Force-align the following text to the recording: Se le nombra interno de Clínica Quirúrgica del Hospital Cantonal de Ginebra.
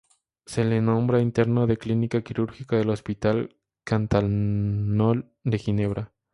Se 0.47 0.63
le 0.63 0.81
nombra 0.81 1.21
interno 1.21 1.67
de 1.67 1.77
Clínica 1.77 2.23
Quirúrgica 2.23 2.75
del 2.75 2.89
Hospital 2.89 3.55
Cantonal 3.83 5.29
de 5.43 5.59
Ginebra. 5.59 6.11